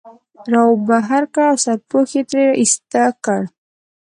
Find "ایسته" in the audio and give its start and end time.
2.61-3.03